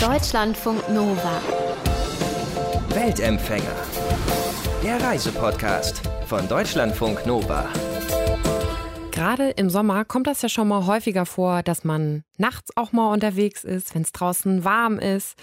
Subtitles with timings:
[0.00, 1.42] Deutschlandfunk Nova.
[2.88, 3.76] Weltempfänger.
[4.82, 7.68] Der Reisepodcast von Deutschlandfunk Nova.
[9.10, 13.12] Gerade im Sommer kommt das ja schon mal häufiger vor, dass man nachts auch mal
[13.12, 15.38] unterwegs ist, wenn es draußen warm ist,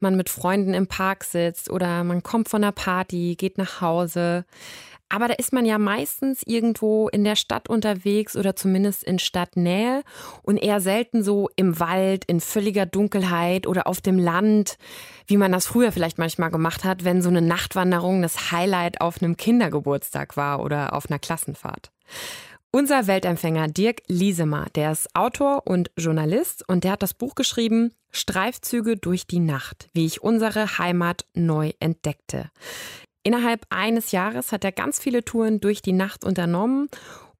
[0.00, 4.44] man mit Freunden im Park sitzt oder man kommt von einer Party, geht nach Hause.
[5.08, 10.02] Aber da ist man ja meistens irgendwo in der Stadt unterwegs oder zumindest in Stadtnähe
[10.42, 14.76] und eher selten so im Wald, in völliger Dunkelheit oder auf dem Land,
[15.26, 19.22] wie man das früher vielleicht manchmal gemacht hat, wenn so eine Nachtwanderung das Highlight auf
[19.22, 21.90] einem Kindergeburtstag war oder auf einer Klassenfahrt.
[22.72, 27.92] Unser Weltempfänger Dirk Liesemer, der ist Autor und Journalist und der hat das Buch geschrieben
[28.10, 32.50] Streifzüge durch die Nacht, wie ich unsere Heimat neu entdeckte.
[33.24, 36.88] Innerhalb eines Jahres hat er ganz viele Touren durch die Nacht unternommen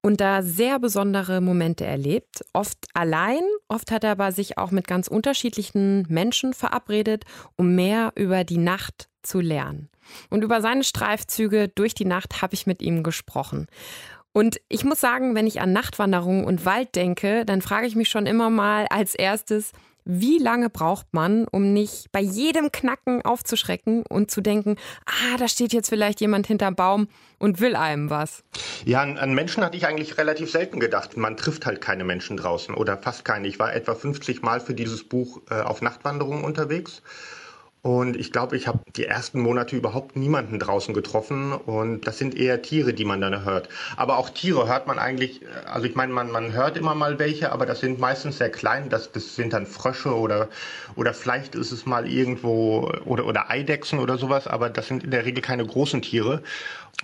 [0.01, 2.45] und da sehr besondere Momente erlebt.
[2.53, 7.25] Oft allein, oft hat er aber sich auch mit ganz unterschiedlichen Menschen verabredet,
[7.57, 9.91] um mehr über die Nacht zu lernen.
[10.31, 13.67] Und über seine Streifzüge durch die Nacht habe ich mit ihm gesprochen.
[14.33, 18.09] Und ich muss sagen, wenn ich an Nachtwanderungen und Wald denke, dann frage ich mich
[18.09, 19.73] schon immer mal als erstes,
[20.05, 25.49] wie lange braucht man, um nicht bei jedem Knacken aufzuschrecken und zu denken, ah, da
[25.49, 28.45] steht jetzt vielleicht jemand hinterm Baum und will einem was?
[28.85, 31.17] Ja, an, an, Menschen hatte ich eigentlich relativ selten gedacht.
[31.17, 33.49] Man trifft halt keine Menschen draußen oder fast keine.
[33.49, 37.03] Ich war etwa 50 Mal für dieses Buch äh, auf Nachtwanderungen unterwegs.
[37.85, 41.53] Und ich glaube, ich habe die ersten Monate überhaupt niemanden draußen getroffen.
[41.53, 43.69] Und das sind eher Tiere, die man dann hört.
[43.99, 47.53] Aber auch Tiere hört man eigentlich, also ich meine, man, man hört immer mal welche,
[47.53, 48.89] aber das sind meistens sehr klein.
[48.89, 50.49] Das, das sind dann Frösche oder,
[50.97, 55.11] oder vielleicht ist es mal irgendwo, oder, oder Eidechsen oder sowas, aber das sind in
[55.11, 56.43] der Regel keine großen Tiere.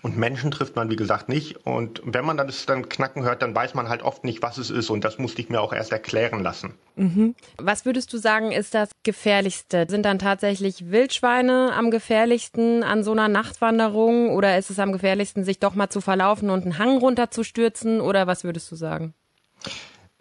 [0.03, 1.67] Und Menschen trifft man, wie gesagt, nicht.
[1.67, 4.71] Und wenn man das dann knacken hört, dann weiß man halt oft nicht, was es
[4.71, 4.89] ist.
[4.89, 6.75] Und das musste ich mir auch erst erklären lassen.
[6.97, 7.35] Mhm.
[7.59, 9.87] Was würdest du sagen, ist das Gefährlichste?
[9.89, 14.31] Sind dann tatsächlich Wildschweine am gefährlichsten an so einer Nachtwanderung?
[14.31, 18.01] Oder ist es am gefährlichsten, sich doch mal zu verlaufen und einen Hang runterzustürzen?
[18.01, 19.15] Oder was würdest du sagen?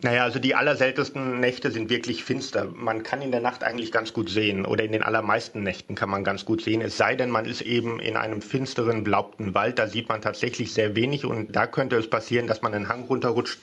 [0.01, 2.69] Naja, also die allerseltensten Nächte sind wirklich finster.
[2.73, 6.09] Man kann in der Nacht eigentlich ganz gut sehen oder in den allermeisten Nächten kann
[6.09, 6.79] man ganz gut sehen.
[6.79, 9.77] Es sei denn, man ist eben in einem finsteren, blaubten Wald.
[9.77, 13.03] Da sieht man tatsächlich sehr wenig und da könnte es passieren, dass man einen Hang
[13.03, 13.59] runterrutscht.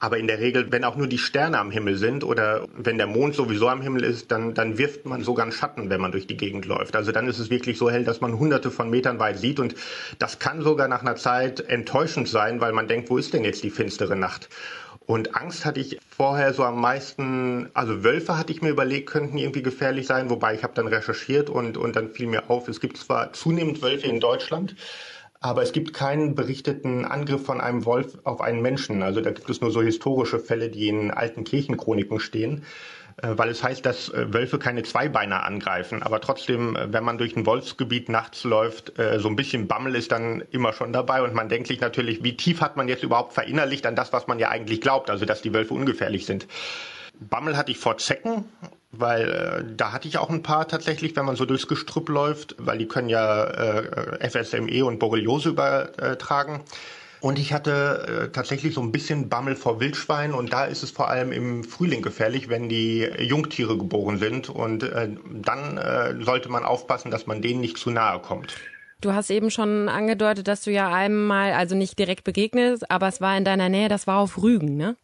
[0.00, 3.06] Aber in der Regel, wenn auch nur die Sterne am Himmel sind oder wenn der
[3.06, 6.26] Mond sowieso am Himmel ist, dann, dann wirft man sogar einen Schatten, wenn man durch
[6.26, 6.96] die Gegend läuft.
[6.96, 9.74] Also dann ist es wirklich so hell, dass man hunderte von Metern weit sieht und
[10.18, 13.62] das kann sogar nach einer Zeit enttäuschend sein, weil man denkt, wo ist denn jetzt
[13.62, 14.48] die finstere Nacht?
[15.06, 19.36] Und Angst hatte ich vorher so am meisten, also Wölfe hatte ich mir überlegt, könnten
[19.36, 22.80] irgendwie gefährlich sein, wobei ich habe dann recherchiert und, und dann fiel mir auf, es
[22.80, 24.76] gibt zwar zunehmend Wölfe in Deutschland,
[25.40, 29.02] aber es gibt keinen berichteten Angriff von einem Wolf auf einen Menschen.
[29.02, 32.62] Also da gibt es nur so historische Fälle, die in alten Kirchenchroniken stehen.
[33.24, 36.02] Äh, weil es heißt, dass äh, Wölfe keine Zweibeiner angreifen.
[36.02, 40.12] Aber trotzdem, äh, wenn man durch ein Wolfsgebiet nachts läuft, so ein bisschen Bammel ist
[40.12, 41.22] dann immer schon dabei.
[41.22, 44.26] Und man denkt sich natürlich, wie tief hat man jetzt überhaupt verinnerlicht an das, was
[44.26, 46.46] man ja eigentlich glaubt, also dass die Wölfe ungefährlich sind.
[47.18, 48.44] Bammel hatte ich vor Zecken,
[48.92, 52.78] weil da hatte ich auch ein paar tatsächlich, wenn man so durchs Gestrüpp läuft, weil
[52.78, 53.46] die können ja
[54.20, 56.62] FSME und Borreliose übertragen.
[57.24, 60.90] Und ich hatte äh, tatsächlich so ein bisschen Bammel vor Wildschweinen und da ist es
[60.90, 66.50] vor allem im Frühling gefährlich, wenn die Jungtiere geboren sind und äh, dann äh, sollte
[66.50, 68.56] man aufpassen, dass man denen nicht zu nahe kommt.
[69.00, 73.22] Du hast eben schon angedeutet, dass du ja einmal, also nicht direkt begegnest, aber es
[73.22, 74.94] war in deiner Nähe, das war auf Rügen, ne?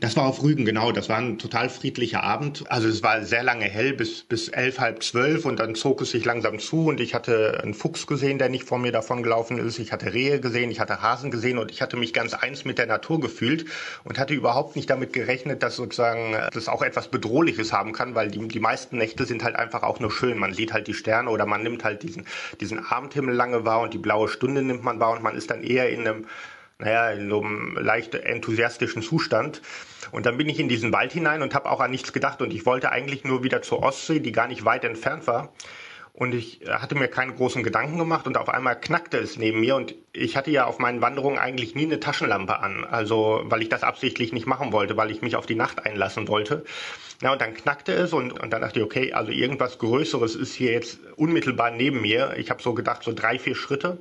[0.00, 0.92] Das war auf Rügen, genau.
[0.92, 2.70] Das war ein total friedlicher Abend.
[2.70, 6.12] Also es war sehr lange hell, bis, bis elf, halb zwölf und dann zog es
[6.12, 9.58] sich langsam zu und ich hatte einen Fuchs gesehen, der nicht vor mir davon gelaufen
[9.58, 9.80] ist.
[9.80, 12.78] Ich hatte Rehe gesehen, ich hatte Hasen gesehen und ich hatte mich ganz eins mit
[12.78, 13.64] der Natur gefühlt
[14.04, 18.30] und hatte überhaupt nicht damit gerechnet, dass sozusagen das auch etwas Bedrohliches haben kann, weil
[18.30, 20.38] die, die meisten Nächte sind halt einfach auch nur schön.
[20.38, 22.24] Man sieht halt die Sterne oder man nimmt halt diesen,
[22.60, 25.64] diesen Abendhimmel lange wahr und die blaue Stunde nimmt man wahr und man ist dann
[25.64, 26.26] eher in einem
[26.78, 29.62] naja, in so einem leicht enthusiastischen Zustand.
[30.12, 32.42] Und dann bin ich in diesen Wald hinein und habe auch an nichts gedacht.
[32.42, 35.52] Und ich wollte eigentlich nur wieder zur Ostsee, die gar nicht weit entfernt war.
[36.16, 39.76] Und ich hatte mir keine großen Gedanken gemacht und auf einmal knackte es neben mir
[39.76, 43.68] und ich hatte ja auf meinen Wanderungen eigentlich nie eine Taschenlampe an, also weil ich
[43.68, 46.64] das absichtlich nicht machen wollte, weil ich mich auf die Nacht einlassen wollte.
[47.20, 50.54] Ja, und dann knackte es und, und dann dachte ich, okay, also irgendwas Größeres ist
[50.54, 52.34] hier jetzt unmittelbar neben mir.
[52.38, 53.98] Ich habe so gedacht, so drei, vier Schritte.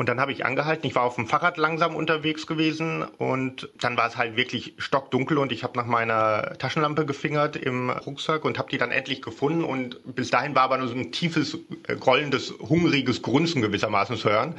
[0.00, 0.86] Und dann habe ich angehalten.
[0.86, 5.36] Ich war auf dem Fahrrad langsam unterwegs gewesen und dann war es halt wirklich stockdunkel
[5.36, 9.62] und ich habe nach meiner Taschenlampe gefingert im Rucksack und habe die dann endlich gefunden
[9.62, 14.30] und bis dahin war aber nur so ein tiefes, äh, grollendes, hungriges Grunzen gewissermaßen zu
[14.30, 14.54] hören.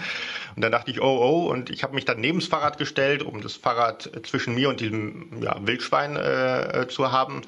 [0.56, 3.24] Und dann dachte ich, oh, oh, und ich habe mich dann neben das Fahrrad gestellt,
[3.24, 7.42] um das Fahrrad zwischen mir und diesem ja, Wildschwein äh, zu haben.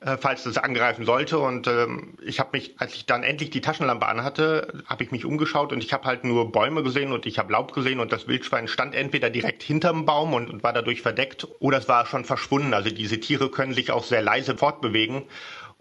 [0.00, 1.38] Äh, falls es angreifen sollte.
[1.38, 5.24] Und ähm, ich habe mich, als ich dann endlich die Taschenlampe anhatte, habe ich mich
[5.24, 8.28] umgeschaut und ich habe halt nur Bäume gesehen und ich habe Laub gesehen und das
[8.28, 12.24] Wildschwein stand entweder direkt hinterm Baum und, und war dadurch verdeckt oder es war schon
[12.24, 12.74] verschwunden.
[12.74, 15.24] Also diese Tiere können sich auch sehr leise fortbewegen.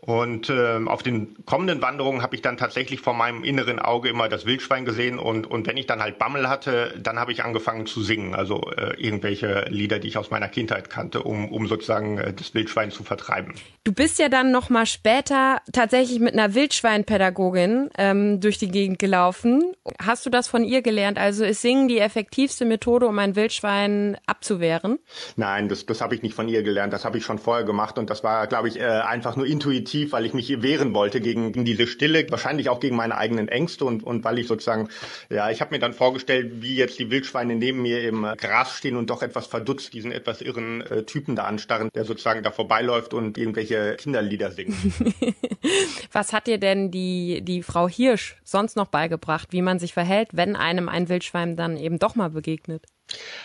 [0.05, 4.29] Und äh, auf den kommenden Wanderungen habe ich dann tatsächlich vor meinem inneren Auge immer
[4.29, 7.87] das Wildschwein gesehen und, und wenn ich dann halt Bammel hatte, dann habe ich angefangen
[7.87, 12.19] zu singen, also äh, irgendwelche Lieder, die ich aus meiner Kindheit kannte, um, um sozusagen
[12.19, 13.55] äh, das Wildschwein zu vertreiben.
[13.83, 18.99] Du bist ja dann noch mal später tatsächlich mit einer Wildschweinpädagogin ähm, durch die Gegend
[18.99, 19.73] gelaufen.
[19.99, 21.17] Hast du das von ihr gelernt?
[21.17, 24.99] Also ist Singen die effektivste Methode, um ein Wildschwein abzuwehren?
[25.35, 26.93] Nein, das, das habe ich nicht von ihr gelernt.
[26.93, 29.94] Das habe ich schon vorher gemacht und das war, glaube ich, äh, einfach nur intuitiv
[29.95, 33.47] aktiv, weil ich mich wehren wollte gegen, gegen diese Stille, wahrscheinlich auch gegen meine eigenen
[33.47, 34.89] Ängste und, und weil ich sozusagen,
[35.29, 38.97] ja, ich habe mir dann vorgestellt, wie jetzt die Wildschweine neben mir im Gras stehen
[38.97, 43.13] und doch etwas verdutzt diesen etwas irren äh, Typen da anstarren, der sozusagen da vorbeiläuft
[43.13, 44.75] und irgendwelche Kinderlieder singt.
[46.11, 50.29] Was hat dir denn die, die Frau Hirsch sonst noch beigebracht, wie man sich verhält,
[50.33, 52.85] wenn einem ein Wildschwein dann eben doch mal begegnet?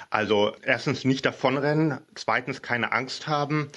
[0.08, 3.70] Also erstens nicht davonrennen, zweitens keine Angst haben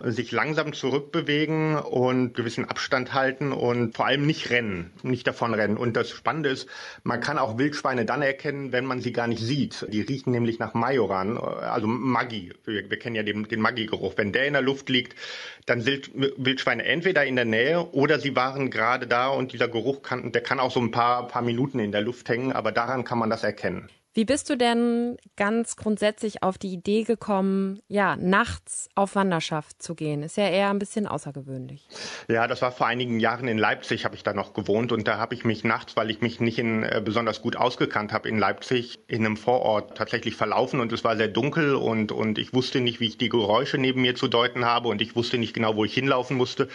[0.00, 5.76] sich langsam zurückbewegen und gewissen Abstand halten und vor allem nicht rennen, nicht davon rennen.
[5.76, 6.68] Und das Spannende ist,
[7.02, 9.86] man kann auch Wildschweine dann erkennen, wenn man sie gar nicht sieht.
[9.90, 12.52] Die riechen nämlich nach Majoran, also Maggi.
[12.64, 14.14] Wir, wir kennen ja den, den Maggi-Geruch.
[14.16, 15.16] Wenn der in der Luft liegt,
[15.64, 20.02] dann sind Wildschweine entweder in der Nähe oder sie waren gerade da und dieser Geruch
[20.02, 23.04] kann, der kann auch so ein paar, paar Minuten in der Luft hängen, aber daran
[23.04, 23.88] kann man das erkennen.
[24.16, 29.94] Wie bist du denn ganz grundsätzlich auf die Idee gekommen, ja, nachts auf Wanderschaft zu
[29.94, 30.22] gehen?
[30.22, 31.86] Ist ja eher ein bisschen außergewöhnlich.
[32.26, 35.18] Ja, das war vor einigen Jahren in Leipzig, habe ich da noch gewohnt und da
[35.18, 38.38] habe ich mich nachts, weil ich mich nicht in, äh, besonders gut ausgekannt habe in
[38.38, 42.80] Leipzig, in einem Vorort tatsächlich verlaufen und es war sehr dunkel und, und ich wusste
[42.80, 45.76] nicht, wie ich die Geräusche neben mir zu deuten habe und ich wusste nicht genau,
[45.76, 46.68] wo ich hinlaufen musste.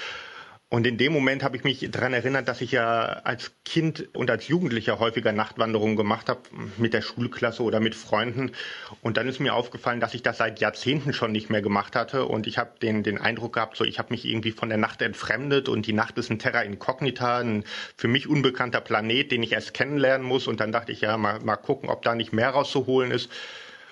[0.73, 4.31] Und in dem Moment habe ich mich daran erinnert, dass ich ja als Kind und
[4.31, 6.39] als Jugendlicher häufiger Nachtwanderungen gemacht habe,
[6.77, 8.53] mit der Schulklasse oder mit Freunden.
[9.01, 12.23] Und dann ist mir aufgefallen, dass ich das seit Jahrzehnten schon nicht mehr gemacht hatte.
[12.23, 15.01] Und ich habe den, den Eindruck gehabt, so ich habe mich irgendwie von der Nacht
[15.01, 17.65] entfremdet und die Nacht ist ein Terra incognita, ein
[17.97, 20.47] für mich unbekannter Planet, den ich erst kennenlernen muss.
[20.47, 23.29] Und dann dachte ich, ja, mal, mal gucken, ob da nicht mehr rauszuholen ist.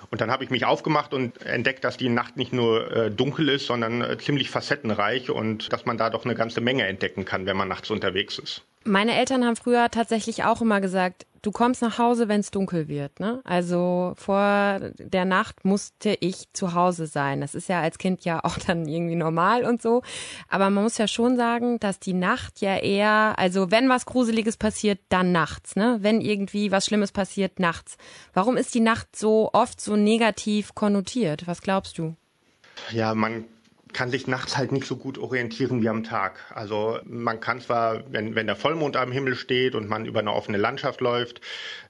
[0.09, 3.49] Und dann habe ich mich aufgemacht und entdeckt, dass die Nacht nicht nur äh, dunkel
[3.49, 7.45] ist, sondern äh, ziemlich facettenreich und dass man da doch eine ganze Menge entdecken kann,
[7.45, 8.63] wenn man nachts unterwegs ist.
[8.85, 12.87] Meine Eltern haben früher tatsächlich auch immer gesagt, du kommst nach Hause, wenn es dunkel
[12.87, 13.19] wird.
[13.19, 13.41] Ne?
[13.43, 17.41] Also vor der Nacht musste ich zu Hause sein.
[17.41, 20.01] Das ist ja als Kind ja auch dann irgendwie normal und so.
[20.47, 24.57] Aber man muss ja schon sagen, dass die Nacht ja eher, also wenn was Gruseliges
[24.57, 25.75] passiert, dann nachts.
[25.75, 25.97] Ne?
[26.01, 27.97] Wenn irgendwie was Schlimmes passiert, nachts.
[28.33, 31.47] Warum ist die Nacht so oft so negativ konnotiert?
[31.47, 32.15] Was glaubst du?
[32.91, 33.45] Ja, man
[33.93, 36.39] kann sich nachts halt nicht so gut orientieren wie am Tag.
[36.53, 40.33] Also man kann zwar, wenn, wenn der Vollmond am Himmel steht und man über eine
[40.33, 41.41] offene Landschaft läuft,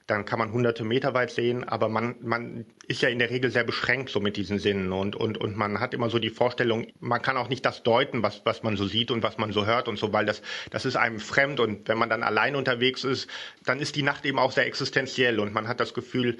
[0.09, 3.51] dann kann man hunderte Meter weit sehen, aber man, man ist ja in der Regel
[3.51, 6.87] sehr beschränkt so mit diesen Sinnen und, und, und man hat immer so die Vorstellung,
[6.99, 9.67] man kann auch nicht das deuten, was, was man so sieht und was man so
[9.67, 10.41] hört und so, weil das,
[10.71, 13.29] das ist einem fremd und wenn man dann allein unterwegs ist,
[13.65, 16.37] dann ist die Nacht eben auch sehr existenziell und man hat das Gefühl,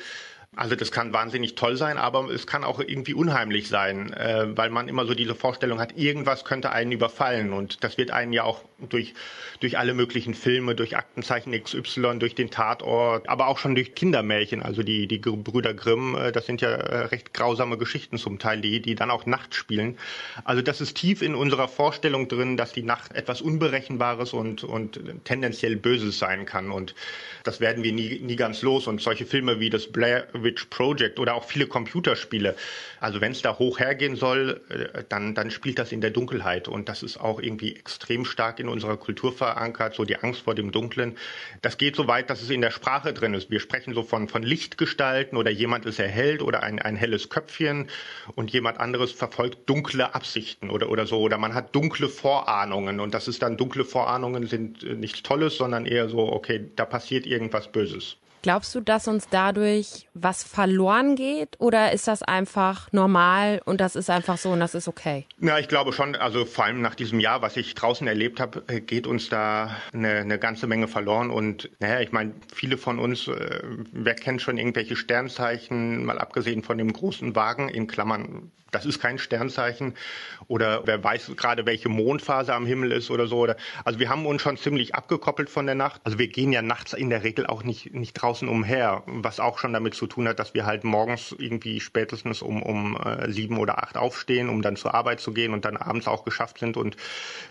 [0.55, 4.69] also das kann wahnsinnig toll sein, aber es kann auch irgendwie unheimlich sein, äh, weil
[4.69, 8.43] man immer so diese Vorstellung hat, irgendwas könnte einen überfallen und das wird einen ja
[8.43, 9.13] auch durch,
[9.59, 14.61] durch alle möglichen Filme, durch Aktenzeichen XY, durch den Tatort, aber auch schon durch Kindermärchen,
[14.61, 18.61] also die, die Brüder Grimm, äh, das sind ja äh, recht grausame Geschichten zum Teil,
[18.61, 19.97] die, die dann auch Nacht spielen.
[20.43, 24.99] Also das ist tief in unserer Vorstellung drin, dass die Nacht etwas Unberechenbares und, und
[25.23, 26.95] tendenziell Böses sein kann und
[27.43, 31.19] das werden wir nie, nie ganz los und solche Filme wie das Blair Witch Project
[31.19, 32.55] oder auch viele Computerspiele.
[32.99, 36.67] Also wenn es da hoch hergehen soll, äh, dann, dann spielt das in der Dunkelheit.
[36.67, 40.55] Und das ist auch irgendwie extrem stark in unserer Kultur verankert, so die Angst vor
[40.55, 41.17] dem Dunklen.
[41.61, 43.49] Das geht so weit, dass es in der Sprache drin ist.
[43.49, 47.89] Wir sprechen so von, von Lichtgestalten oder jemand ist erhellt oder ein, ein helles Köpfchen
[48.35, 51.19] und jemand anderes verfolgt dunkle Absichten oder, oder so.
[51.19, 55.57] Oder man hat dunkle Vorahnungen und das ist dann dunkle Vorahnungen sind äh, nichts Tolles,
[55.57, 58.17] sondern eher so, okay, da passiert irgendwas Böses.
[58.41, 63.95] Glaubst du, dass uns dadurch was verloren geht oder ist das einfach normal und das
[63.97, 65.25] ist einfach so und das ist okay?
[65.39, 68.63] Ja, ich glaube schon, also vor allem nach diesem Jahr, was ich draußen erlebt habe,
[68.67, 72.97] äh, geht uns da eine, eine ganze Menge verloren und naja, ich meine, viele von
[72.97, 78.51] uns, äh, wer kennt schon irgendwelche Sternzeichen, mal abgesehen von dem großen Wagen, in Klammern
[78.71, 79.95] das ist kein Sternzeichen
[80.47, 83.47] oder wer weiß gerade, welche Mondphase am Himmel ist oder so.
[83.85, 86.01] Also wir haben uns schon ziemlich abgekoppelt von der Nacht.
[86.03, 89.59] Also wir gehen ja nachts in der Regel auch nicht, nicht draußen umher, was auch
[89.59, 93.57] schon damit zu tun hat, dass wir halt morgens irgendwie spätestens um, um äh, sieben
[93.57, 96.77] oder acht aufstehen, um dann zur Arbeit zu gehen und dann abends auch geschafft sind
[96.77, 96.97] und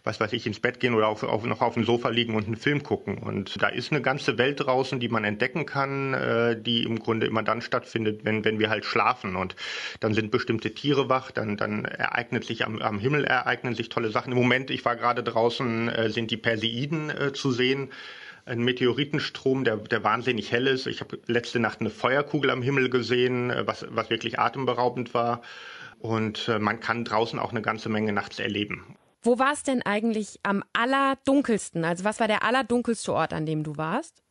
[0.05, 2.47] was weiß ich, ins Bett gehen oder auf, auf, noch auf dem Sofa liegen und
[2.47, 3.19] einen Film gucken.
[3.19, 7.27] Und da ist eine ganze Welt draußen, die man entdecken kann, äh, die im Grunde
[7.27, 9.37] immer dann stattfindet, wenn, wenn wir halt schlafen.
[9.37, 9.57] Und
[10.01, 14.11] dann sind bestimmte Tiere wach, dann, dann ereignet sich am, am Himmel ereignen sich tolle
[14.11, 14.33] Sachen.
[14.33, 17.91] Im Moment, ich war gerade draußen, äh, sind die Perseiden äh, zu sehen
[18.49, 20.87] ein Meteoritenstrom, der, der wahnsinnig hell ist.
[20.87, 25.43] Ich habe letzte Nacht eine Feuerkugel am Himmel gesehen, äh, was, was wirklich atemberaubend war.
[25.99, 28.97] Und äh, man kann draußen auch eine ganze Menge nachts erleben.
[29.23, 31.85] Wo war es denn eigentlich am allerdunkelsten?
[31.85, 34.23] Also was war der allerdunkelste Ort, an dem du warst?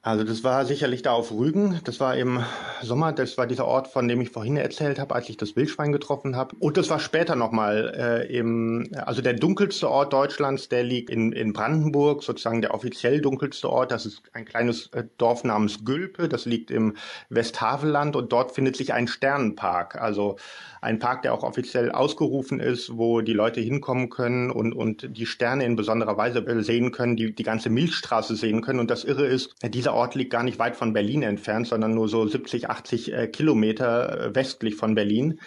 [0.00, 1.80] Also das war sicherlich da auf Rügen.
[1.82, 2.44] Das war im
[2.82, 3.12] Sommer.
[3.12, 6.36] Das war dieser Ort, von dem ich vorhin erzählt habe, als ich das Wildschwein getroffen
[6.36, 6.54] habe.
[6.60, 11.32] Und das war später nochmal äh, im, also der dunkelste Ort Deutschlands, der liegt in,
[11.32, 13.90] in Brandenburg, sozusagen der offiziell dunkelste Ort.
[13.90, 16.28] Das ist ein kleines äh, Dorf namens Gülpe.
[16.28, 16.96] Das liegt im
[17.28, 20.00] Westhavelland und dort findet sich ein Sternenpark.
[20.00, 20.36] Also
[20.80, 25.26] ein Park, der auch offiziell ausgerufen ist, wo die Leute hinkommen können und, und die
[25.26, 28.80] Sterne in besonderer Weise sehen können, die die ganze Milchstraße sehen können.
[28.80, 32.08] Und das Irre ist, dieser Ort liegt gar nicht weit von Berlin entfernt, sondern nur
[32.08, 35.40] so 70, 80 äh, Kilometer äh, westlich von Berlin.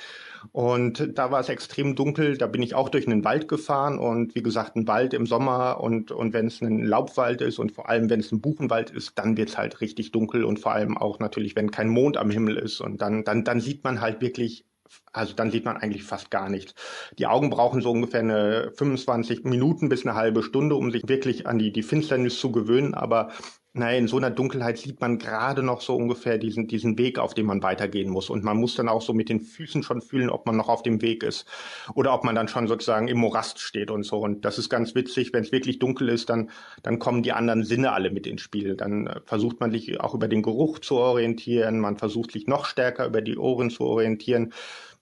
[0.51, 2.37] Und da war es extrem dunkel.
[2.37, 5.79] Da bin ich auch durch einen Wald gefahren und wie gesagt, ein Wald im Sommer
[5.79, 9.17] und, und wenn es ein Laubwald ist und vor allem, wenn es ein Buchenwald ist,
[9.17, 12.31] dann wird es halt richtig dunkel und vor allem auch natürlich, wenn kein Mond am
[12.31, 14.65] Himmel ist und dann, dann, dann sieht man halt wirklich
[15.13, 16.73] also dann sieht man eigentlich fast gar nichts.
[17.17, 21.47] Die Augen brauchen so ungefähr eine 25 Minuten bis eine halbe Stunde, um sich wirklich
[21.47, 22.93] an die, die Finsternis zu gewöhnen.
[22.93, 23.31] Aber
[23.73, 27.33] naja, in so einer Dunkelheit sieht man gerade noch so ungefähr diesen, diesen Weg, auf
[27.33, 28.29] dem man weitergehen muss.
[28.29, 30.83] Und man muss dann auch so mit den Füßen schon fühlen, ob man noch auf
[30.83, 31.47] dem Weg ist
[31.95, 34.19] oder ob man dann schon sozusagen im Morast steht und so.
[34.19, 36.49] Und das ist ganz witzig, wenn es wirklich dunkel ist, dann,
[36.83, 38.75] dann kommen die anderen Sinne alle mit ins Spiel.
[38.75, 42.65] Dann äh, versucht man sich auch über den Geruch zu orientieren, man versucht sich noch
[42.65, 44.51] stärker über die Ohren zu orientieren.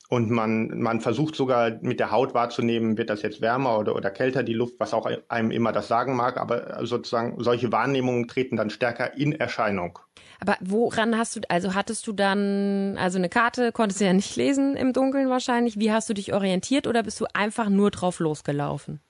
[0.10, 4.10] Und man, man versucht sogar mit der Haut wahrzunehmen, wird das jetzt wärmer oder, oder
[4.10, 6.38] kälter die Luft, was auch einem immer das sagen mag.
[6.38, 10.00] Aber sozusagen solche Wahrnehmungen treten dann stärker in Erscheinung.
[10.39, 14.36] Aber woran hast du, also hattest du dann, also eine Karte konntest du ja nicht
[14.36, 15.78] lesen im Dunkeln wahrscheinlich.
[15.78, 19.01] Wie hast du dich orientiert oder bist du einfach nur drauf losgelaufen?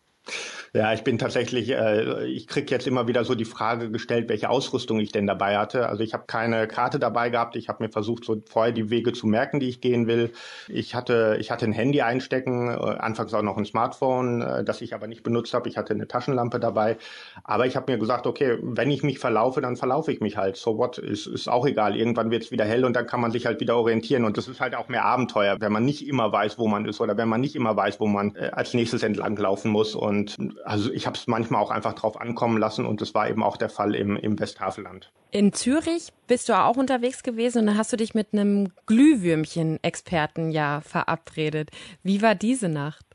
[0.74, 4.50] Ja, ich bin tatsächlich, äh, ich krieg jetzt immer wieder so die Frage gestellt, welche
[4.52, 5.90] Ausrüstung ich denn dabei hatte.
[5.90, 7.56] Also ich habe keine Karte dabei gehabt.
[7.56, 10.32] Ich habe mir versucht, so vorher die Wege zu merken, die ich gehen will.
[10.68, 14.82] Ich hatte, ich hatte ein Handy einstecken, äh, anfangs auch noch ein Smartphone, äh, das
[14.82, 15.68] ich aber nicht benutzt habe.
[15.70, 16.98] Ich hatte eine Taschenlampe dabei.
[17.44, 20.56] Aber ich habe mir gesagt, okay, wenn ich mich verlaufe, dann verlaufe ich mich halt.
[20.56, 21.96] So what, ist, ist auch egal.
[21.96, 24.24] Irgendwann wird es wieder hell und dann kann man sich halt wieder orientieren.
[24.24, 27.02] Und das ist halt auch mehr Abenteuer, wenn man nicht immer weiß, wo man ist
[27.02, 29.96] oder wenn man nicht immer weiß, wo man äh, als nächstes entlang laufen muss.
[29.96, 30.09] Und
[30.64, 33.58] also ich habe es manchmal auch einfach drauf ankommen lassen und das war eben auch
[33.58, 35.12] der Fall im, im Westhavelland.
[35.32, 40.50] In Zürich bist du auch unterwegs gewesen und dann hast du dich mit einem Glühwürmchen-Experten
[40.50, 41.70] ja verabredet.
[42.02, 43.06] Wie war diese Nacht?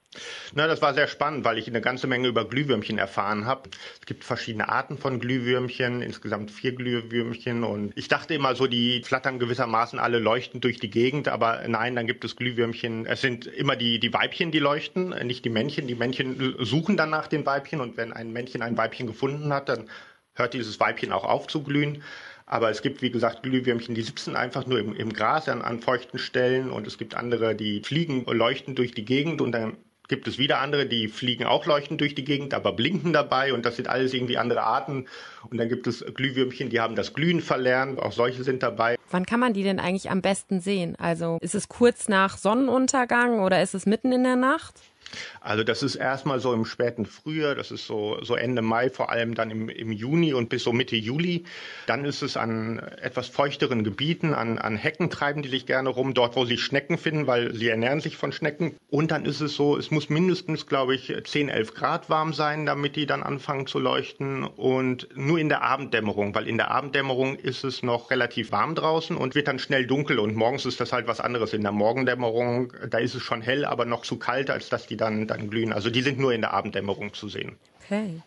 [0.54, 3.71] Na, das war sehr spannend, weil ich eine ganze Menge über Glühwürmchen erfahren habe.
[4.00, 9.02] Es gibt verschiedene Arten von Glühwürmchen, insgesamt vier Glühwürmchen und ich dachte immer so, die
[9.02, 13.06] flattern gewissermaßen alle leuchtend durch die Gegend, aber nein, dann gibt es Glühwürmchen.
[13.06, 15.87] Es sind immer die, die Weibchen, die leuchten, nicht die Männchen.
[15.87, 19.68] Die Männchen suchen dann nach den Weibchen und wenn ein Männchen ein Weibchen gefunden hat,
[19.68, 19.88] dann
[20.35, 22.02] hört dieses Weibchen auch auf zu glühen.
[22.47, 25.80] Aber es gibt, wie gesagt, Glühwürmchen, die sitzen einfach nur im, im Gras an, an
[25.80, 30.28] feuchten Stellen und es gibt andere, die fliegen leuchten durch die Gegend und dann gibt
[30.28, 33.76] es wieder andere, die fliegen auch leuchtend durch die Gegend, aber blinken dabei und das
[33.76, 35.06] sind alles irgendwie andere Arten.
[35.50, 38.96] Und dann gibt es Glühwürmchen, die haben das Glühen verlernt, auch solche sind dabei.
[39.11, 40.96] Wann kann man die denn eigentlich am besten sehen?
[40.96, 44.75] Also ist es kurz nach Sonnenuntergang oder ist es mitten in der Nacht?
[45.40, 49.11] Also das ist erstmal so im späten Frühjahr, das ist so, so Ende Mai, vor
[49.11, 51.44] allem dann im, im Juni und bis so Mitte Juli.
[51.87, 56.14] Dann ist es an etwas feuchteren Gebieten, an, an Hecken treiben die sich gerne rum,
[56.14, 58.76] dort wo sie Schnecken finden, weil sie ernähren sich von Schnecken.
[58.90, 62.66] Und dann ist es so, es muss mindestens, glaube ich, 10, 11 Grad warm sein,
[62.66, 64.44] damit die dann anfangen zu leuchten.
[64.44, 69.16] Und nur in der Abenddämmerung, weil in der Abenddämmerung ist es noch relativ warm draußen
[69.16, 70.18] und wird dann schnell dunkel.
[70.18, 71.52] Und morgens ist das halt was anderes.
[71.52, 74.93] In der Morgendämmerung, da ist es schon hell, aber noch zu kalt, als dass die
[74.96, 75.72] dann, dann glühen.
[75.72, 77.56] Also die sind nur in der Abenddämmerung zu sehen.
[77.84, 78.20] Okay.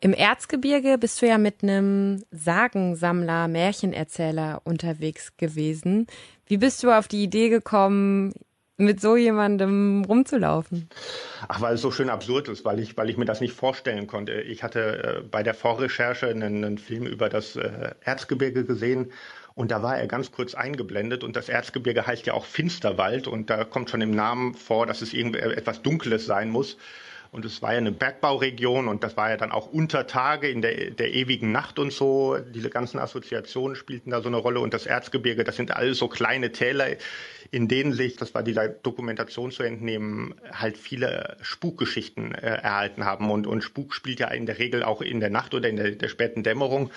[0.00, 6.06] Im Erzgebirge bist du ja mit einem Sagensammler, Märchenerzähler unterwegs gewesen.
[6.46, 8.32] Wie bist du auf die Idee gekommen,
[8.78, 10.88] mit so jemandem rumzulaufen?
[11.48, 14.06] Ach, weil es so schön absurd ist, weil ich, weil ich mir das nicht vorstellen
[14.06, 14.40] konnte.
[14.40, 19.12] Ich hatte äh, bei der Vorrecherche einen, einen Film über das äh, Erzgebirge gesehen
[19.58, 23.50] Und da war er ganz kurz eingeblendet und das Erzgebirge heißt ja auch Finsterwald und
[23.50, 26.76] da kommt schon im Namen vor, dass es irgendwie etwas Dunkles sein muss.
[27.32, 30.62] Und es war ja eine Bergbauregion und das war ja dann auch unter Tage in
[30.62, 32.38] der, der ewigen Nacht und so.
[32.54, 34.60] Diese ganzen Assoziationen spielten da so eine Rolle.
[34.60, 36.86] Und das Erzgebirge, das sind alles so kleine Täler,
[37.50, 43.28] in denen sich, das war dieser Dokumentation zu entnehmen, halt viele Spukgeschichten äh, erhalten haben.
[43.32, 45.90] Und, und Spuk spielt ja in der Regel auch in der Nacht oder in der,
[45.90, 46.92] der späten Dämmerung.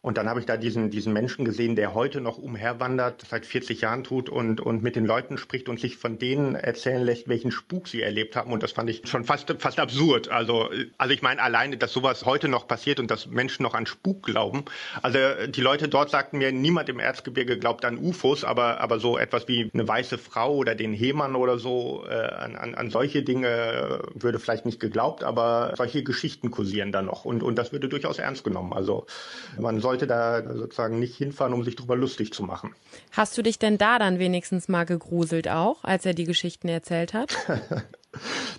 [0.00, 3.80] Und dann habe ich da diesen, diesen Menschen gesehen, der heute noch umherwandert, seit 40
[3.80, 7.50] Jahren tut und, und mit den Leuten spricht und sich von denen erzählen lässt, welchen
[7.50, 8.52] Spuk sie erlebt haben.
[8.52, 10.28] Und das fand ich schon fast, fast absurd.
[10.28, 13.86] Also, also ich meine alleine, dass sowas heute noch passiert und dass Menschen noch an
[13.86, 14.64] Spuk glauben.
[15.02, 19.18] Also die Leute dort sagten mir, niemand im Erzgebirge glaubt an UFOs, aber, aber so
[19.18, 23.22] etwas wie eine weiße Frau oder den Hemann oder so, äh, an, an, an solche
[23.22, 27.24] Dinge würde vielleicht nicht geglaubt, aber solche Geschichten kursieren da noch.
[27.24, 28.72] Und, und das würde durchaus ernst genommen.
[28.72, 29.06] Also
[29.58, 32.74] man sollte da sozusagen nicht hinfahren, um sich darüber lustig zu machen.
[33.12, 37.14] Hast du dich denn da dann wenigstens mal gegruselt auch, als er die Geschichten erzählt
[37.14, 37.34] hat?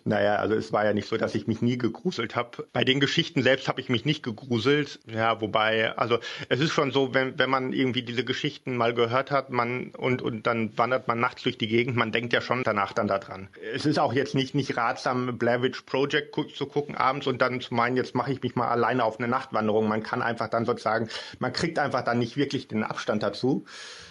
[0.06, 2.68] Naja, also es war ja nicht so, dass ich mich nie gegruselt habe.
[2.74, 5.00] Bei den Geschichten selbst habe ich mich nicht gegruselt.
[5.06, 9.32] Ja, wobei, also es ist schon so, wenn, wenn man irgendwie diese Geschichten mal gehört
[9.32, 12.63] hat, man und, und dann wandert man nachts durch die Gegend, man denkt ja schon
[12.63, 13.50] danach dann daran.
[13.74, 17.62] Es ist auch jetzt nicht, nicht ratsam, Blair Witch Project zu gucken abends und dann
[17.62, 19.88] zu meinen, jetzt mache ich mich mal alleine auf eine Nachtwanderung.
[19.88, 23.66] Man kann einfach dann sozusagen, man kriegt einfach dann nicht wirklich den Abstand dazu.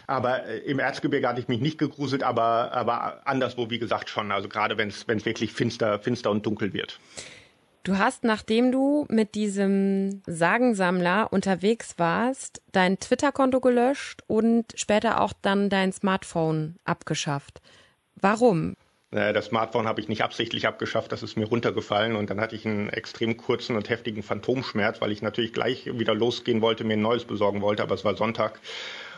[0.08, 4.32] Aber äh, im Erzgebirge hatte ich mich nicht gegruselt, aber, aber anderswo, wie gesagt, schon.
[4.32, 6.98] Also gerade wenn es wirklich finster, finster und dunkel wird.
[7.84, 15.32] Du hast, nachdem du mit diesem Sagensammler unterwegs warst, dein Twitter-Konto gelöscht und später auch
[15.40, 17.62] dann dein Smartphone abgeschafft.
[18.16, 18.74] Warum?
[19.10, 22.66] Das Smartphone habe ich nicht absichtlich abgeschafft, das ist mir runtergefallen und dann hatte ich
[22.66, 27.00] einen extrem kurzen und heftigen Phantomschmerz, weil ich natürlich gleich wieder losgehen wollte, mir ein
[27.00, 28.60] neues besorgen wollte, aber es war Sonntag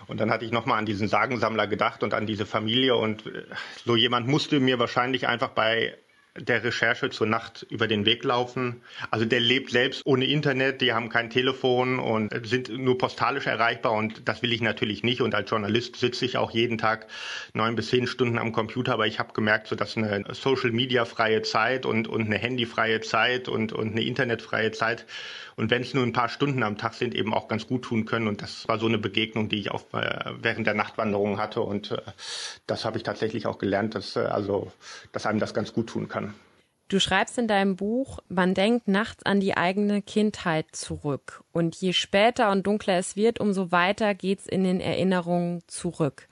[0.07, 3.43] und dann hatte ich nochmal an diesen Sagensammler gedacht und an diese Familie und äh,
[3.85, 5.97] so jemand musste mir wahrscheinlich einfach bei
[6.40, 8.82] der Recherche zur Nacht über den Weg laufen.
[9.11, 13.92] Also der lebt selbst ohne Internet, die haben kein Telefon und sind nur postalisch erreichbar
[13.92, 15.20] und das will ich natürlich nicht.
[15.20, 17.06] Und als Journalist sitze ich auch jeden Tag
[17.54, 21.04] neun bis zehn Stunden am Computer, aber ich habe gemerkt, so dass eine Social Media
[21.04, 25.06] freie Zeit und, und eine Handyfreie Zeit und, und eine internetfreie Zeit
[25.61, 28.07] und wenn es nur ein paar Stunden am Tag sind, eben auch ganz gut tun
[28.07, 28.29] können.
[28.29, 31.61] Und das war so eine Begegnung, die ich auch äh, während der Nachtwanderung hatte.
[31.61, 31.98] Und äh,
[32.66, 34.72] das habe ich tatsächlich auch gelernt, dass, äh, also,
[35.12, 36.30] dass einem das ganz gut tun kann.
[36.90, 41.44] Du schreibst in deinem Buch, man denkt nachts an die eigene Kindheit zurück.
[41.53, 46.26] Und je später und dunkler es wird, umso weiter geht's in den Erinnerungen zurück.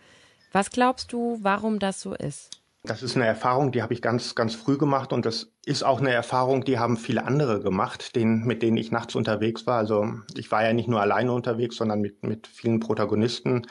[0.51, 2.51] Was glaubst du, warum das so ist?
[2.83, 6.01] Das ist eine Erfahrung, die habe ich ganz, ganz früh gemacht und das ist auch
[6.01, 9.79] eine Erfahrung, die haben viele andere gemacht, denen, mit denen ich nachts unterwegs war.
[9.79, 13.69] Also ich war ja nicht nur alleine unterwegs, sondern mit, mit vielen Protagonisten.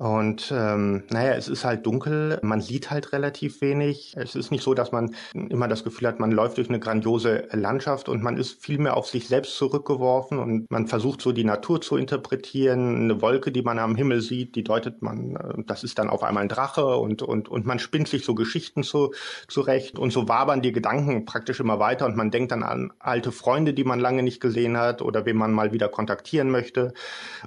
[0.00, 4.14] Und ähm, naja, es ist halt dunkel, man sieht halt relativ wenig.
[4.16, 7.48] Es ist nicht so, dass man immer das Gefühl hat, man läuft durch eine grandiose
[7.52, 11.44] Landschaft und man ist viel mehr auf sich selbst zurückgeworfen und man versucht so die
[11.44, 12.96] Natur zu interpretieren.
[12.96, 16.22] Eine Wolke, die man am Himmel sieht, die deutet man, äh, das ist dann auf
[16.22, 19.12] einmal ein Drache und, und, und man spinnt sich so Geschichten zu,
[19.48, 23.32] zurecht und so wabern die Gedanken praktisch immer weiter und man denkt dann an alte
[23.32, 26.94] Freunde, die man lange nicht gesehen hat oder wen man mal wieder kontaktieren möchte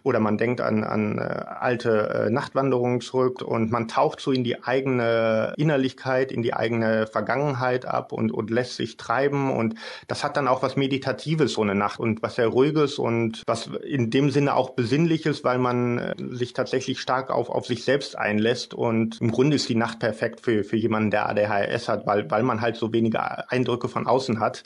[0.04, 4.44] oder man denkt an, an äh, alte äh, Nachtwanderungen zurück und man taucht so in
[4.44, 9.50] die eigene Innerlichkeit, in die eigene Vergangenheit ab und, und lässt sich treiben.
[9.50, 9.76] Und
[10.10, 13.70] das hat dann auch was Meditatives, so eine Nacht und was sehr Ruhiges und was
[13.84, 18.18] in dem Sinne auch Besinnliches, weil man äh, sich tatsächlich stark auf, auf sich selbst
[18.18, 18.74] einlässt.
[18.74, 22.44] Und im Grunde ist die Nacht perfekt für, für jemanden, der ADHS hat, weil, weil
[22.44, 24.64] man halt so wenige Eindrücke von außen hat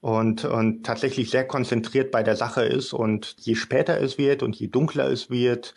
[0.00, 2.94] und, und tatsächlich sehr konzentriert bei der Sache ist.
[2.94, 5.74] Und je später es wird und je dunkler es wird,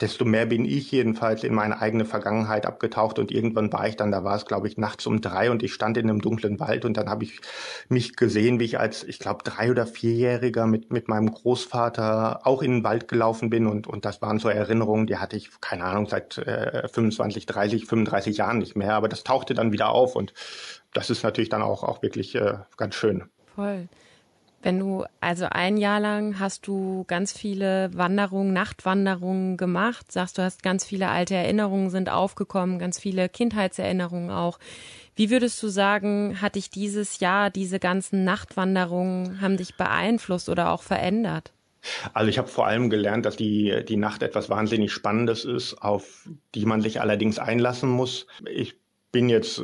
[0.00, 4.10] desto mehr bin ich jedenfalls in meine eigene Vergangenheit abgetaucht und irgendwann war ich dann,
[4.10, 6.84] da war es glaube ich nachts um drei und ich stand in einem dunklen Wald
[6.84, 7.40] und dann habe ich
[7.88, 12.62] mich gesehen, wie ich als, ich glaube, drei- oder vierjähriger mit, mit meinem Großvater auch
[12.62, 15.84] in den Wald gelaufen bin und, und das waren so Erinnerungen, die hatte ich, keine
[15.84, 20.14] Ahnung, seit äh, 25, 30, 35 Jahren nicht mehr, aber das tauchte dann wieder auf
[20.16, 20.34] und
[20.92, 23.24] das ist natürlich dann auch, auch wirklich äh, ganz schön.
[23.54, 23.88] Voll.
[24.62, 30.42] Wenn du, also ein Jahr lang hast du ganz viele Wanderungen, Nachtwanderungen gemacht, sagst du
[30.42, 34.58] hast ganz viele alte Erinnerungen sind aufgekommen, ganz viele Kindheitserinnerungen auch.
[35.14, 40.70] Wie würdest du sagen, hat dich dieses Jahr, diese ganzen Nachtwanderungen, haben dich beeinflusst oder
[40.70, 41.52] auch verändert?
[42.12, 46.28] Also ich habe vor allem gelernt, dass die, die Nacht etwas wahnsinnig Spannendes ist, auf
[46.54, 48.26] die man sich allerdings einlassen muss.
[48.50, 48.76] Ich
[49.16, 49.62] bin jetzt,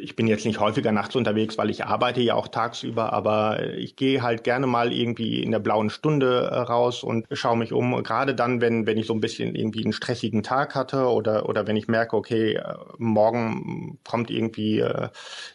[0.00, 3.96] ich bin jetzt nicht häufiger nachts unterwegs, weil ich arbeite ja auch tagsüber, aber ich
[3.96, 8.04] gehe halt gerne mal irgendwie in der blauen Stunde äh, raus und schaue mich um.
[8.04, 11.66] Gerade dann, wenn, wenn ich so ein bisschen irgendwie einen stressigen Tag hatte oder, oder
[11.66, 15.08] wenn ich merke, okay, äh, morgen kommt irgendwie äh,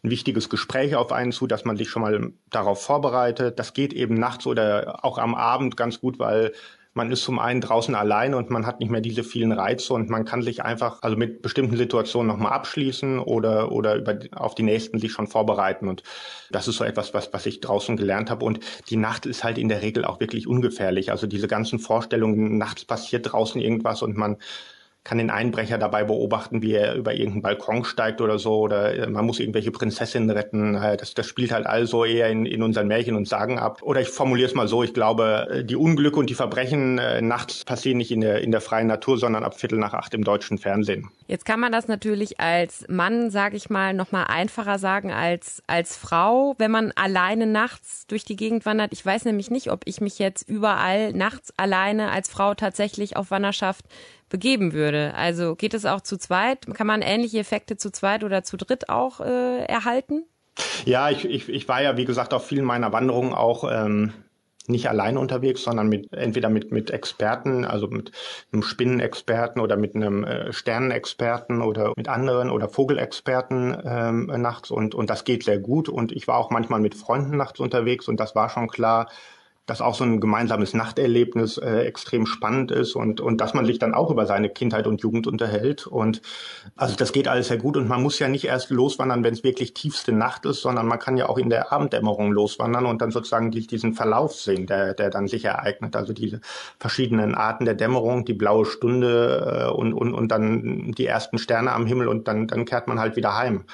[0.03, 3.57] ein wichtiges Gespräch auf einen zu, dass man sich schon mal darauf vorbereitet.
[3.57, 6.51] Das geht eben nachts oder auch am Abend ganz gut, weil
[6.93, 10.09] man ist zum einen draußen allein und man hat nicht mehr diese vielen Reize und
[10.09, 14.63] man kann sich einfach also mit bestimmten Situationen nochmal abschließen oder, oder über, auf die
[14.63, 15.87] nächsten sich schon vorbereiten.
[15.87, 16.03] Und
[16.49, 18.43] das ist so etwas, was, was ich draußen gelernt habe.
[18.43, 21.11] Und die Nacht ist halt in der Regel auch wirklich ungefährlich.
[21.11, 24.37] Also diese ganzen Vorstellungen, nachts passiert draußen irgendwas und man
[25.03, 29.09] kann den Einbrecher dabei beobachten, wie er über irgendeinen Balkon steigt oder so, oder äh,
[29.09, 30.75] man muss irgendwelche Prinzessinnen retten.
[30.75, 33.81] Äh, das, das spielt halt also eher in, in unseren Märchen und Sagen ab.
[33.81, 37.63] Oder ich formuliere es mal so, ich glaube, äh, die Unglücke und die Verbrechen nachts
[37.63, 40.57] passieren nicht in der, in der freien Natur, sondern ab Viertel nach acht im deutschen
[40.57, 41.09] Fernsehen.
[41.27, 45.63] Jetzt kann man das natürlich als Mann, sage ich mal, noch mal einfacher sagen als
[45.67, 48.93] als Frau, wenn man alleine nachts durch die Gegend wandert.
[48.93, 53.31] Ich weiß nämlich nicht, ob ich mich jetzt überall nachts alleine als Frau tatsächlich auf
[53.31, 53.85] Wanderschaft
[54.29, 55.13] begeben würde.
[55.15, 56.65] Also geht es auch zu zweit?
[56.73, 60.25] Kann man ähnliche Effekte zu zweit oder zu dritt auch äh, erhalten?
[60.85, 64.13] Ja, ich, ich, ich war ja, wie gesagt, auf vielen meiner Wanderungen auch ähm,
[64.69, 68.11] nicht alleine unterwegs, sondern mit entweder mit, mit Experten, also mit
[68.51, 74.95] einem Spinnenexperten oder mit einem äh, Sternenexperten oder mit anderen oder Vogelexperten ähm, nachts und,
[74.95, 75.89] und das geht sehr gut.
[75.89, 79.09] Und ich war auch manchmal mit Freunden nachts unterwegs und das war schon klar,
[79.69, 83.77] dass auch so ein gemeinsames Nachterlebnis äh, extrem spannend ist und, und dass man sich
[83.77, 85.85] dann auch über seine Kindheit und Jugend unterhält.
[85.85, 86.21] Und
[86.75, 89.43] also das geht alles sehr gut und man muss ja nicht erst loswandern, wenn es
[89.43, 93.11] wirklich tiefste Nacht ist, sondern man kann ja auch in der Abenddämmerung loswandern und dann
[93.11, 95.95] sozusagen diesen Verlauf sehen, der, der dann sich ereignet.
[95.95, 96.41] Also diese
[96.79, 101.73] verschiedenen Arten der Dämmerung, die blaue Stunde äh, und, und, und dann die ersten Sterne
[101.73, 103.65] am Himmel und dann, dann kehrt man halt wieder heim.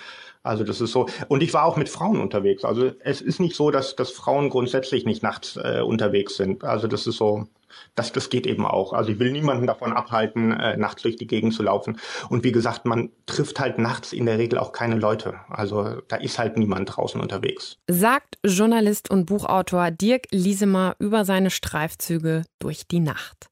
[0.45, 1.07] Also das ist so.
[1.27, 2.63] Und ich war auch mit Frauen unterwegs.
[2.63, 6.63] Also es ist nicht so, dass, dass Frauen grundsätzlich nicht nachts äh, unterwegs sind.
[6.63, 7.47] Also das ist so,
[7.95, 8.93] das, das geht eben auch.
[8.93, 11.99] Also ich will niemanden davon abhalten, äh, nachts durch die Gegend zu laufen.
[12.29, 15.35] Und wie gesagt, man trifft halt nachts in der Regel auch keine Leute.
[15.49, 17.77] Also da ist halt niemand draußen unterwegs.
[17.89, 23.49] Sagt Journalist und Buchautor Dirk Liesemer über seine Streifzüge durch die Nacht.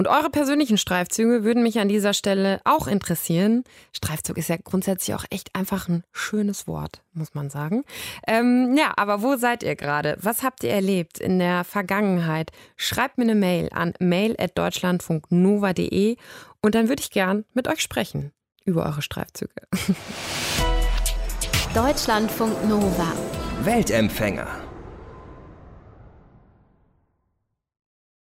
[0.00, 3.64] Und eure persönlichen Streifzüge würden mich an dieser Stelle auch interessieren.
[3.92, 7.84] Streifzug ist ja grundsätzlich auch echt einfach ein schönes Wort, muss man sagen.
[8.26, 10.16] Ähm, ja, aber wo seid ihr gerade?
[10.18, 12.50] Was habt ihr erlebt in der Vergangenheit?
[12.76, 16.16] Schreibt mir eine Mail an mail.deutschlandfunknova.de
[16.62, 18.32] und dann würde ich gern mit euch sprechen
[18.64, 19.52] über eure Streifzüge.
[21.74, 23.12] Deutschlandfunk Nova.
[23.64, 24.69] Weltempfänger.